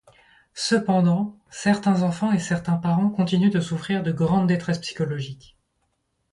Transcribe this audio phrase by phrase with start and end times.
[0.55, 5.55] Cependant, certains enfants et certains parents continuent de souffrir de grande détresse psychologique.